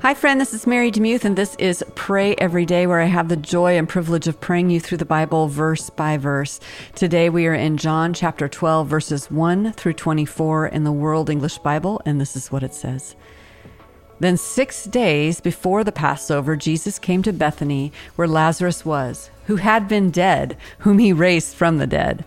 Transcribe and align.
Hi, 0.00 0.14
friend. 0.14 0.40
This 0.40 0.54
is 0.54 0.66
Mary 0.66 0.90
DeMuth, 0.90 1.24
and 1.24 1.36
this 1.36 1.54
is 1.56 1.84
Pray 1.94 2.34
Every 2.36 2.64
Day, 2.64 2.86
where 2.86 3.00
I 3.00 3.04
have 3.04 3.28
the 3.28 3.36
joy 3.36 3.76
and 3.76 3.86
privilege 3.86 4.26
of 4.26 4.40
praying 4.40 4.70
you 4.70 4.80
through 4.80 4.98
the 4.98 5.04
Bible 5.04 5.48
verse 5.48 5.90
by 5.90 6.16
verse. 6.16 6.60
Today 6.94 7.28
we 7.28 7.46
are 7.46 7.54
in 7.54 7.76
John 7.76 8.14
chapter 8.14 8.48
12, 8.48 8.88
verses 8.88 9.30
1 9.30 9.74
through 9.74 9.92
24 9.92 10.66
in 10.68 10.84
the 10.84 10.90
World 10.90 11.28
English 11.28 11.58
Bible, 11.58 12.00
and 12.06 12.18
this 12.18 12.34
is 12.34 12.50
what 12.50 12.62
it 12.62 12.74
says. 12.74 13.14
Then, 14.18 14.38
six 14.38 14.84
days 14.84 15.40
before 15.40 15.84
the 15.84 15.92
Passover, 15.92 16.56
Jesus 16.56 16.98
came 16.98 17.22
to 17.22 17.32
Bethany, 17.32 17.92
where 18.16 18.26
Lazarus 18.26 18.86
was, 18.86 19.30
who 19.44 19.56
had 19.56 19.88
been 19.88 20.10
dead, 20.10 20.56
whom 20.78 20.98
he 20.98 21.12
raised 21.12 21.54
from 21.54 21.76
the 21.76 21.86
dead. 21.86 22.24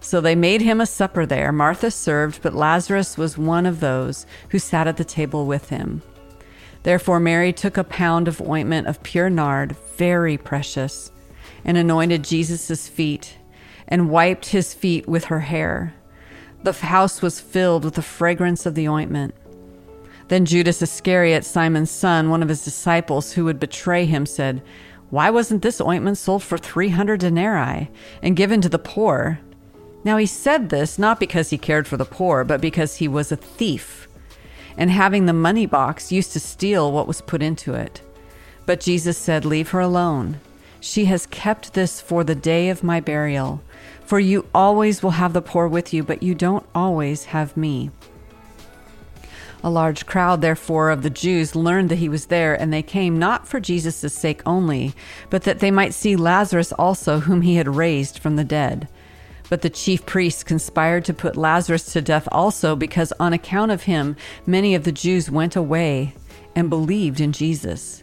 So 0.00 0.20
they 0.20 0.34
made 0.34 0.60
him 0.60 0.82
a 0.82 0.86
supper 0.86 1.24
there. 1.24 1.50
Martha 1.50 1.90
served, 1.90 2.42
but 2.42 2.54
Lazarus 2.54 3.16
was 3.16 3.38
one 3.38 3.64
of 3.64 3.80
those 3.80 4.26
who 4.50 4.58
sat 4.58 4.86
at 4.86 4.98
the 4.98 5.04
table 5.04 5.46
with 5.46 5.70
him. 5.70 6.02
Therefore, 6.82 7.20
Mary 7.20 7.52
took 7.52 7.76
a 7.76 7.84
pound 7.84 8.26
of 8.26 8.40
ointment 8.40 8.86
of 8.86 9.02
pure 9.02 9.28
nard, 9.28 9.76
very 9.96 10.38
precious, 10.38 11.12
and 11.64 11.76
anointed 11.76 12.24
Jesus' 12.24 12.88
feet, 12.88 13.36
and 13.86 14.10
wiped 14.10 14.46
his 14.46 14.72
feet 14.72 15.06
with 15.06 15.24
her 15.24 15.40
hair. 15.40 15.94
The 16.62 16.72
house 16.72 17.20
was 17.20 17.40
filled 17.40 17.84
with 17.84 17.94
the 17.94 18.02
fragrance 18.02 18.64
of 18.64 18.74
the 18.74 18.88
ointment. 18.88 19.34
Then 20.28 20.46
Judas 20.46 20.80
Iscariot, 20.80 21.44
Simon's 21.44 21.90
son, 21.90 22.30
one 22.30 22.42
of 22.42 22.48
his 22.48 22.64
disciples 22.64 23.32
who 23.32 23.44
would 23.44 23.58
betray 23.58 24.06
him, 24.06 24.24
said, 24.24 24.62
Why 25.10 25.28
wasn't 25.28 25.62
this 25.62 25.80
ointment 25.80 26.18
sold 26.18 26.42
for 26.42 26.56
300 26.56 27.20
denarii 27.20 27.90
and 28.22 28.36
given 28.36 28.60
to 28.60 28.68
the 28.68 28.78
poor? 28.78 29.40
Now 30.04 30.16
he 30.16 30.26
said 30.26 30.68
this 30.70 30.98
not 30.98 31.20
because 31.20 31.50
he 31.50 31.58
cared 31.58 31.86
for 31.86 31.96
the 31.96 32.04
poor, 32.04 32.44
but 32.44 32.60
because 32.60 32.96
he 32.96 33.08
was 33.08 33.32
a 33.32 33.36
thief 33.36 34.08
and 34.80 34.90
having 34.90 35.26
the 35.26 35.32
money 35.34 35.66
box 35.66 36.10
used 36.10 36.32
to 36.32 36.40
steal 36.40 36.90
what 36.90 37.06
was 37.06 37.20
put 37.20 37.42
into 37.42 37.74
it. 37.74 38.00
But 38.64 38.80
Jesus 38.80 39.18
said, 39.18 39.44
Leave 39.44 39.70
her 39.70 39.80
alone. 39.80 40.40
She 40.80 41.04
has 41.04 41.26
kept 41.26 41.74
this 41.74 42.00
for 42.00 42.24
the 42.24 42.34
day 42.34 42.70
of 42.70 42.82
my 42.82 42.98
burial. 42.98 43.62
For 44.06 44.18
you 44.18 44.46
always 44.54 45.02
will 45.02 45.10
have 45.10 45.34
the 45.34 45.42
poor 45.42 45.68
with 45.68 45.92
you, 45.92 46.02
but 46.02 46.22
you 46.22 46.34
don't 46.34 46.66
always 46.74 47.26
have 47.26 47.58
me. 47.58 47.90
A 49.62 49.68
large 49.68 50.06
crowd, 50.06 50.40
therefore, 50.40 50.88
of 50.88 51.02
the 51.02 51.10
Jews 51.10 51.54
learned 51.54 51.90
that 51.90 51.98
he 51.98 52.08
was 52.08 52.26
there, 52.26 52.54
and 52.54 52.72
they 52.72 52.82
came 52.82 53.18
not 53.18 53.46
for 53.46 53.60
Jesus' 53.60 54.14
sake 54.14 54.40
only, 54.46 54.94
but 55.28 55.42
that 55.42 55.58
they 55.58 55.70
might 55.70 55.92
see 55.92 56.16
Lazarus 56.16 56.72
also, 56.72 57.20
whom 57.20 57.42
he 57.42 57.56
had 57.56 57.76
raised 57.76 58.18
from 58.18 58.36
the 58.36 58.44
dead. 58.44 58.88
But 59.50 59.62
the 59.62 59.68
chief 59.68 60.06
priests 60.06 60.42
conspired 60.42 61.04
to 61.04 61.12
put 61.12 61.36
Lazarus 61.36 61.92
to 61.92 62.00
death 62.00 62.26
also, 62.32 62.74
because 62.76 63.12
on 63.20 63.34
account 63.34 63.72
of 63.72 63.82
him, 63.82 64.16
many 64.46 64.74
of 64.74 64.84
the 64.84 64.92
Jews 64.92 65.30
went 65.30 65.56
away 65.56 66.14
and 66.56 66.70
believed 66.70 67.20
in 67.20 67.32
Jesus. 67.32 68.02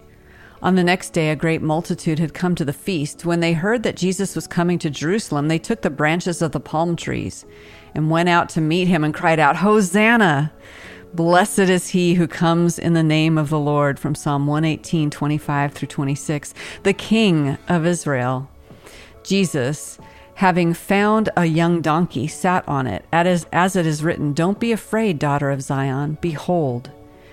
On 0.61 0.75
the 0.75 0.83
next 0.83 1.11
day, 1.11 1.29
a 1.29 1.35
great 1.35 1.61
multitude 1.61 2.19
had 2.19 2.33
come 2.33 2.53
to 2.55 2.65
the 2.65 2.73
feast. 2.73 3.25
When 3.25 3.39
they 3.39 3.53
heard 3.53 3.83
that 3.83 3.95
Jesus 3.95 4.35
was 4.35 4.47
coming 4.47 4.77
to 4.79 4.89
Jerusalem, 4.89 5.47
they 5.47 5.59
took 5.59 5.81
the 5.81 5.89
branches 5.89 6.41
of 6.41 6.51
the 6.51 6.59
palm 6.59 6.95
trees 6.95 7.45
and 7.95 8.09
went 8.09 8.27
out 8.27 8.49
to 8.49 8.61
meet 8.61 8.87
him 8.87 9.03
and 9.03 9.13
cried 9.13 9.39
out, 9.39 9.55
Hosanna! 9.55 10.51
Blessed 11.13 11.59
is 11.59 11.87
he 11.87 12.15
who 12.15 12.27
comes 12.27 12.77
in 12.77 12.93
the 12.93 13.03
name 13.03 13.37
of 13.37 13.49
the 13.49 13.59
Lord, 13.59 13.97
from 13.97 14.15
Psalm 14.15 14.47
118, 14.47 15.09
25 15.09 15.73
through 15.73 15.87
26, 15.87 16.53
the 16.83 16.93
King 16.93 17.57
of 17.69 17.85
Israel. 17.85 18.49
Jesus, 19.23 19.97
having 20.37 20.71
found 20.71 21.29
a 21.35 21.45
young 21.45 21.81
donkey, 21.81 22.27
sat 22.27 22.63
on 22.67 22.85
it, 22.85 23.03
as, 23.11 23.47
as 23.51 23.75
it 23.75 23.87
is 23.87 24.03
written, 24.03 24.33
Don't 24.33 24.59
be 24.59 24.71
afraid, 24.71 25.17
daughter 25.17 25.49
of 25.49 25.63
Zion. 25.63 26.15
Behold, 26.21 26.91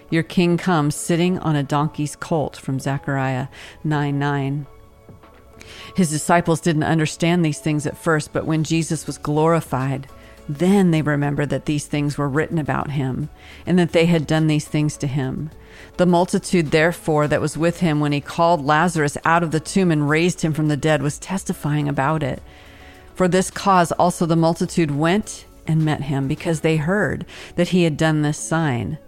your 0.09 0.23
king 0.23 0.57
comes 0.57 0.95
sitting 0.95 1.39
on 1.41 1.55
a 1.55 1.63
donkey's 1.63 2.17
colt, 2.17 2.57
from 2.57 2.81
Zechariah 2.81 3.49
9 3.85 4.19
9. 4.19 4.67
His 5.95 6.11
disciples 6.11 6.63
didn't 6.63 6.85
understand 6.85 7.45
these 7.45 7.61
things 7.61 7.87
at 7.87 7.99
first, 7.99 8.33
but 8.33 8.47
when 8.47 8.65
Jesus 8.65 9.07
was 9.07 9.19
glorified, 9.19 10.09
then 10.49 10.91
they 10.91 11.03
remembered 11.03 11.51
that 11.51 11.67
these 11.67 11.87
things 11.87 12.17
were 12.17 12.29
written 12.29 12.59
about 12.59 12.93
him, 12.93 13.29
and 13.67 13.79
that 13.79 13.93
they 13.93 14.07
had 14.07 14.27
done 14.27 14.47
these 14.47 14.67
things 14.67 14.97
to 14.97 15.07
him. 15.07 15.51
The 15.99 16.07
multitude, 16.07 16.71
therefore, 16.71 17.29
that 17.29 17.43
was 17.43 17.59
with 17.59 17.81
him 17.81 18.01
when 18.01 18.13
he 18.13 18.23
called 18.23 18.65
Lazarus 18.65 19.19
out 19.27 19.43
of 19.43 19.51
the 19.51 19.61
tomb 19.61 19.91
and 19.91 20.09
raised 20.09 20.41
him 20.41 20.55
from 20.55 20.69
the 20.69 20.77
dead 20.77 21.03
was 21.03 21.19
testifying 21.19 21.87
about 21.87 22.23
it. 22.23 22.43
For 23.15 23.29
this 23.29 23.51
cause 23.51 23.93
also 23.93 24.27
the 24.27 24.37
multitude 24.37 24.91
went 24.91 25.47
and 25.67 25.85
met 25.85 26.03
him, 26.03 26.29
because 26.29 26.61
they 26.61 26.77
heard 26.77 27.25
that 27.57 27.69
he 27.69 27.85
had 27.85 27.97
done 27.97 28.23
this 28.23 28.39
sign. 28.39 28.99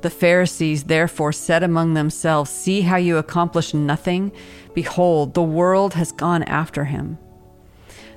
The 0.00 0.10
Pharisees 0.10 0.84
therefore 0.84 1.32
said 1.32 1.62
among 1.62 1.94
themselves, 1.94 2.50
See 2.50 2.80
how 2.82 2.96
you 2.96 3.18
accomplish 3.18 3.74
nothing? 3.74 4.32
Behold, 4.74 5.34
the 5.34 5.42
world 5.42 5.94
has 5.94 6.10
gone 6.10 6.42
after 6.44 6.86
him. 6.86 7.18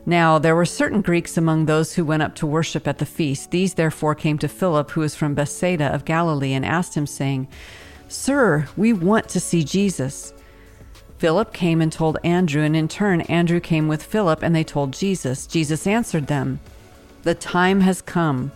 Now 0.05 0.37
there 0.37 0.55
were 0.55 0.65
certain 0.65 1.01
Greeks 1.01 1.37
among 1.37 1.65
those 1.65 1.93
who 1.93 2.05
went 2.05 2.23
up 2.23 2.35
to 2.35 2.47
worship 2.47 2.87
at 2.87 2.97
the 2.97 3.05
feast. 3.05 3.51
These 3.51 3.75
therefore 3.75 4.15
came 4.15 4.37
to 4.39 4.47
Philip, 4.47 4.91
who 4.91 5.01
was 5.01 5.15
from 5.15 5.33
Bethsaida 5.33 5.93
of 5.93 6.05
Galilee, 6.05 6.53
and 6.53 6.65
asked 6.65 6.95
him, 6.95 7.07
saying, 7.07 7.47
Sir, 8.07 8.67
we 8.75 8.93
want 8.93 9.29
to 9.29 9.39
see 9.39 9.63
Jesus. 9.63 10.33
Philip 11.23 11.53
came 11.53 11.81
and 11.81 11.89
told 11.89 12.17
Andrew, 12.25 12.63
and 12.63 12.75
in 12.75 12.89
turn, 12.89 13.21
Andrew 13.21 13.61
came 13.61 13.87
with 13.87 14.03
Philip, 14.03 14.43
and 14.43 14.53
they 14.53 14.65
told 14.65 14.91
Jesus. 14.91 15.47
Jesus 15.47 15.87
answered 15.87 16.27
them, 16.27 16.59
The 17.21 17.33
time 17.33 17.79
has 17.79 18.01
come 18.01 18.51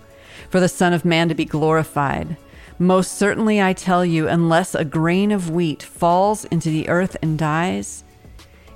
for 0.50 0.60
the 0.60 0.68
Son 0.68 0.92
of 0.92 1.06
Man 1.06 1.30
to 1.30 1.34
be 1.34 1.46
glorified. 1.46 2.36
Most 2.78 3.14
certainly, 3.14 3.62
I 3.62 3.72
tell 3.72 4.04
you, 4.04 4.28
unless 4.28 4.76
a 4.76 4.84
grain 4.84 5.32
of 5.32 5.50
wheat 5.50 5.82
falls 5.82 6.44
into 6.44 6.70
the 6.70 6.90
earth 6.90 7.16
and 7.22 7.40
dies, 7.40 8.04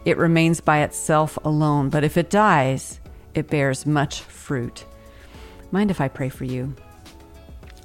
it 0.05 0.15
remains 0.15 0.61
by 0.61 0.83
itself 0.83 1.37
alone. 1.43 1.89
But 1.89 2.05
if 2.05 2.15
it 2.15 2.29
dies, 2.29 3.01
it 3.35 3.49
bears 3.49 3.85
much 3.85 4.21
fruit. 4.21 4.85
Mind 5.71 5.91
if 5.91 5.99
I 5.99 6.07
pray 6.07 6.29
for 6.29 6.45
you? 6.45 6.73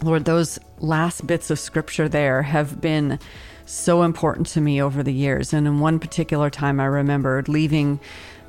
Lord, 0.05 0.25
those 0.25 0.61
last 0.79 1.27
bits 1.27 1.51
of 1.51 1.59
scripture 1.59 2.09
there 2.09 2.43
have 2.43 2.81
been 2.81 3.19
so 3.67 4.03
important 4.03 4.47
to 4.49 4.61
me 4.61 4.81
over 4.81 5.03
the 5.03 5.13
years. 5.13 5.53
And 5.53 5.67
in 5.67 5.81
one 5.81 5.99
particular 5.99 6.51
time, 6.51 6.81
I 6.81 6.87
remembered 6.87 7.49
leaving 7.49 8.01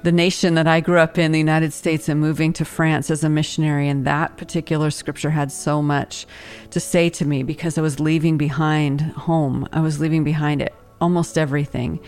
the 0.03 0.11
nation 0.11 0.53
that 0.53 0.67
I 0.67 0.79
grew 0.79 1.00
up 1.00 1.17
in, 1.17 1.31
the 1.31 1.39
United 1.39 1.73
States, 1.73 2.07
and 2.07 2.19
moving 2.19 2.53
to 2.53 2.66
France 2.66 3.09
as 3.09 3.23
a 3.23 3.29
missionary. 3.29 3.89
And 3.89 4.06
that 4.06 4.38
particular 4.38 4.91
scripture 4.91 5.31
had 5.31 5.51
so 5.51 5.81
much 5.81 6.25
to 6.69 6.79
say 6.79 7.09
to 7.09 7.25
me 7.25 7.44
because 7.44 7.77
I 7.77 7.81
was 7.81 8.00
leaving 8.00 8.38
behind 8.38 9.01
home. 9.01 9.67
I 9.73 9.81
was 9.81 10.00
leaving 10.00 10.23
behind 10.23 10.61
it 10.61 10.73
almost 11.01 11.38
everything. 11.38 12.00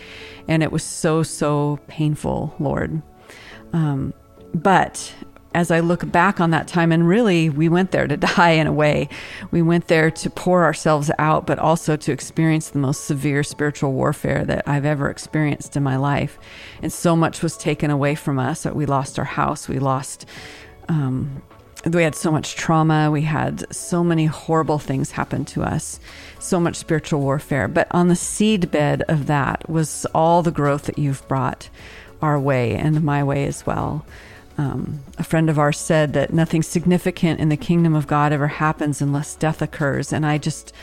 And 0.48 0.62
it 0.62 0.72
was 0.72 0.82
so, 0.82 1.22
so 1.22 1.78
painful, 1.88 2.54
Lord. 2.58 3.02
Um, 3.72 4.14
but 4.54 5.14
as 5.54 5.70
I 5.70 5.80
look 5.80 6.10
back 6.10 6.40
on 6.40 6.50
that 6.50 6.68
time, 6.68 6.92
and 6.92 7.06
really, 7.06 7.50
we 7.50 7.68
went 7.68 7.90
there 7.90 8.06
to 8.06 8.16
die 8.36 8.50
in 8.50 8.66
a 8.66 8.72
way. 8.72 9.08
We 9.50 9.62
went 9.62 9.88
there 9.88 10.10
to 10.10 10.30
pour 10.30 10.64
ourselves 10.64 11.10
out, 11.18 11.46
but 11.46 11.58
also 11.58 11.96
to 11.96 12.12
experience 12.12 12.70
the 12.70 12.78
most 12.78 13.04
severe 13.04 13.42
spiritual 13.42 13.92
warfare 13.92 14.44
that 14.44 14.68
I've 14.68 14.84
ever 14.84 15.10
experienced 15.10 15.76
in 15.76 15.82
my 15.82 15.96
life. 15.96 16.38
And 16.82 16.92
so 16.92 17.16
much 17.16 17.42
was 17.42 17.56
taken 17.56 17.90
away 17.90 18.14
from 18.14 18.38
us 18.38 18.62
that 18.62 18.76
we 18.76 18.86
lost 18.86 19.18
our 19.18 19.24
house, 19.24 19.68
we 19.68 19.78
lost. 19.78 20.26
Um, 20.88 21.42
we 21.86 22.02
had 22.02 22.14
so 22.14 22.30
much 22.30 22.56
trauma. 22.56 23.10
We 23.10 23.22
had 23.22 23.64
so 23.74 24.04
many 24.04 24.26
horrible 24.26 24.78
things 24.78 25.12
happen 25.12 25.46
to 25.46 25.62
us, 25.62 25.98
so 26.38 26.60
much 26.60 26.76
spiritual 26.76 27.20
warfare. 27.20 27.68
But 27.68 27.88
on 27.90 28.08
the 28.08 28.16
seed 28.16 28.70
bed 28.70 29.02
of 29.08 29.26
that 29.28 29.68
was 29.68 30.04
all 30.14 30.42
the 30.42 30.50
growth 30.50 30.82
that 30.84 30.98
you've 30.98 31.26
brought 31.26 31.70
our 32.20 32.38
way 32.38 32.74
and 32.74 33.02
my 33.02 33.24
way 33.24 33.46
as 33.46 33.64
well. 33.64 34.04
Um, 34.60 35.00
a 35.16 35.24
friend 35.24 35.48
of 35.48 35.58
ours 35.58 35.78
said 35.78 36.12
that 36.12 36.34
nothing 36.34 36.62
significant 36.62 37.40
in 37.40 37.48
the 37.48 37.56
kingdom 37.56 37.94
of 37.94 38.06
God 38.06 38.30
ever 38.30 38.46
happens 38.46 39.00
unless 39.00 39.34
death 39.34 39.62
occurs. 39.62 40.12
And 40.12 40.26
I 40.26 40.36
just 40.36 40.74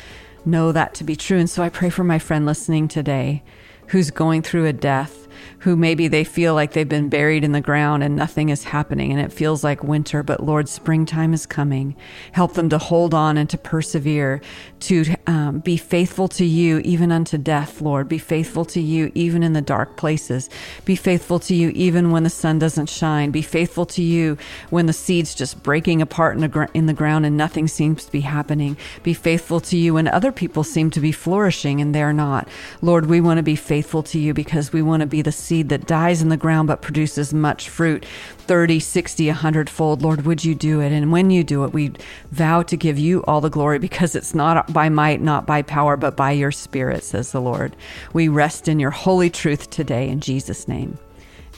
know 0.45 0.71
that 0.71 0.95
to 0.95 1.03
be 1.03 1.15
true. 1.15 1.37
And 1.37 1.47
so 1.47 1.61
I 1.61 1.69
pray 1.69 1.91
for 1.91 2.03
my 2.03 2.17
friend 2.17 2.43
listening 2.43 2.87
today 2.87 3.43
who's 3.89 4.09
going 4.09 4.41
through 4.41 4.65
a 4.65 4.73
death 4.73 5.26
who 5.59 5.75
maybe 5.75 6.07
they 6.07 6.23
feel 6.23 6.53
like 6.53 6.73
they've 6.73 6.87
been 6.87 7.09
buried 7.09 7.43
in 7.43 7.51
the 7.51 7.61
ground 7.61 8.03
and 8.03 8.15
nothing 8.15 8.49
is 8.49 8.63
happening 8.63 9.11
and 9.11 9.19
it 9.19 9.31
feels 9.31 9.63
like 9.63 9.83
winter, 9.83 10.23
but 10.23 10.43
Lord, 10.43 10.69
springtime 10.69 11.33
is 11.33 11.45
coming. 11.45 11.95
Help 12.31 12.53
them 12.53 12.69
to 12.69 12.77
hold 12.77 13.13
on 13.13 13.37
and 13.37 13.49
to 13.49 13.57
persevere, 13.57 14.41
to 14.81 15.05
um, 15.25 15.59
be 15.59 15.77
faithful 15.77 16.27
to 16.29 16.45
you 16.45 16.79
even 16.79 17.11
unto 17.11 17.37
death, 17.37 17.81
Lord. 17.81 18.07
Be 18.07 18.17
faithful 18.17 18.65
to 18.65 18.81
you 18.81 19.11
even 19.15 19.43
in 19.43 19.53
the 19.53 19.61
dark 19.61 19.97
places. 19.97 20.49
Be 20.85 20.95
faithful 20.95 21.39
to 21.39 21.55
you 21.55 21.69
even 21.69 22.11
when 22.11 22.23
the 22.23 22.29
sun 22.29 22.59
doesn't 22.59 22.89
shine. 22.89 23.31
Be 23.31 23.41
faithful 23.41 23.85
to 23.87 24.01
you 24.01 24.37
when 24.69 24.85
the 24.85 24.93
seed's 24.93 25.35
just 25.35 25.63
breaking 25.63 26.01
apart 26.01 26.35
in 26.35 26.41
the, 26.41 26.47
gr- 26.47 26.65
in 26.73 26.85
the 26.85 26.93
ground 26.93 27.25
and 27.25 27.37
nothing 27.37 27.67
seems 27.67 28.05
to 28.05 28.11
be 28.11 28.21
happening. 28.21 28.77
Be 29.03 29.13
faithful 29.13 29.59
to 29.61 29.77
you 29.77 29.95
when 29.95 30.07
other 30.07 30.31
people 30.31 30.63
seem 30.63 30.89
to 30.91 30.99
be 30.99 31.11
flourishing 31.11 31.81
and 31.81 31.93
they're 31.93 32.13
not. 32.13 32.47
Lord, 32.81 33.07
we 33.07 33.21
want 33.21 33.37
to 33.37 33.43
be 33.43 33.55
faithful 33.55 34.03
to 34.03 34.19
you 34.19 34.33
because 34.33 34.71
we 34.73 34.81
want 34.81 35.01
to 35.01 35.07
be 35.07 35.21
the 35.21 35.31
seed 35.37 35.69
that 35.69 35.87
dies 35.87 36.21
in 36.21 36.29
the 36.29 36.37
ground 36.37 36.67
but 36.67 36.81
produces 36.81 37.33
much 37.33 37.69
fruit 37.69 38.05
30, 38.39 38.79
60, 38.79 39.27
100 39.27 39.69
fold. 39.69 40.01
Lord, 40.01 40.25
would 40.25 40.43
you 40.43 40.55
do 40.55 40.81
it? 40.81 40.91
And 40.91 41.11
when 41.11 41.29
you 41.29 41.43
do 41.43 41.63
it, 41.63 41.73
we 41.73 41.93
vow 42.31 42.63
to 42.63 42.77
give 42.77 42.97
you 42.97 43.23
all 43.23 43.41
the 43.41 43.49
glory 43.49 43.79
because 43.79 44.15
it's 44.15 44.33
not 44.33 44.71
by 44.73 44.89
might, 44.89 45.21
not 45.21 45.45
by 45.45 45.61
power, 45.61 45.97
but 45.97 46.15
by 46.15 46.31
your 46.31 46.51
spirit, 46.51 47.03
says 47.03 47.31
the 47.31 47.41
Lord. 47.41 47.75
We 48.13 48.27
rest 48.27 48.67
in 48.67 48.79
your 48.79 48.91
holy 48.91 49.29
truth 49.29 49.69
today 49.69 50.09
in 50.09 50.19
Jesus' 50.19 50.67
name. 50.67 50.97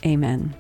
Amen. 0.06 0.56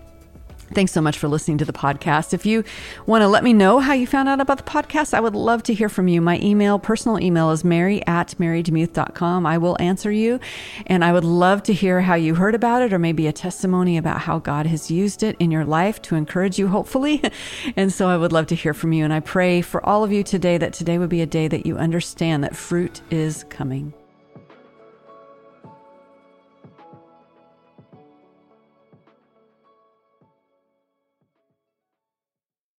Thanks 0.73 0.91
so 0.91 1.01
much 1.01 1.17
for 1.17 1.27
listening 1.27 1.57
to 1.59 1.65
the 1.65 1.73
podcast. 1.73 2.33
If 2.33 2.45
you 2.45 2.63
want 3.05 3.23
to 3.23 3.27
let 3.27 3.43
me 3.43 3.53
know 3.53 3.79
how 3.79 3.93
you 3.93 4.05
found 4.05 4.29
out 4.29 4.39
about 4.39 4.57
the 4.57 4.63
podcast, 4.63 5.13
I 5.13 5.19
would 5.19 5.35
love 5.35 5.63
to 5.63 5.73
hear 5.73 5.89
from 5.89 6.07
you. 6.07 6.21
My 6.21 6.39
email, 6.39 6.77
personal 6.77 7.19
email 7.19 7.51
is 7.51 7.63
mary 7.63 8.05
at 8.05 8.35
marydemuth.com. 8.39 9.45
I 9.45 9.57
will 9.57 9.77
answer 9.79 10.11
you. 10.11 10.39
And 10.85 11.03
I 11.03 11.11
would 11.11 11.23
love 11.23 11.63
to 11.63 11.73
hear 11.73 12.01
how 12.01 12.15
you 12.15 12.35
heard 12.35 12.55
about 12.55 12.81
it 12.81 12.93
or 12.93 12.99
maybe 12.99 13.25
a 13.27 13.33
testimony 13.33 13.97
about 13.97 14.21
how 14.21 14.39
God 14.39 14.67
has 14.67 14.91
used 14.91 15.23
it 15.23 15.35
in 15.39 15.49
your 15.51 15.65
life 15.65 16.01
to 16.03 16.15
encourage 16.15 16.59
you, 16.59 16.67
hopefully. 16.67 17.21
and 17.75 17.91
so 17.91 18.07
I 18.07 18.17
would 18.17 18.31
love 18.31 18.47
to 18.47 18.55
hear 18.55 18.73
from 18.73 18.93
you. 18.93 19.03
And 19.03 19.13
I 19.13 19.21
pray 19.21 19.61
for 19.61 19.83
all 19.85 20.03
of 20.03 20.11
you 20.11 20.23
today 20.23 20.57
that 20.57 20.73
today 20.73 20.97
would 20.97 21.09
be 21.09 21.21
a 21.21 21.25
day 21.25 21.47
that 21.47 21.65
you 21.65 21.77
understand 21.77 22.43
that 22.43 22.55
fruit 22.55 23.01
is 23.09 23.43
coming. 23.49 23.93